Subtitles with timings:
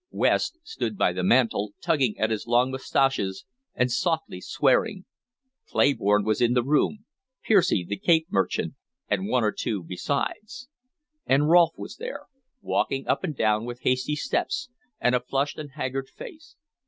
[0.09, 5.05] West stood by the mantel, tugging at his long mustaches and softly swearing.
[5.69, 7.05] Clayborne was in the room,
[7.43, 8.73] Piersey the Cape Merchant,
[9.09, 10.67] and one or two besides.
[11.27, 12.25] And Rolfe was there,
[12.63, 14.69] walking up and down with hasty steps,
[14.99, 16.55] and a flushed and haggard face.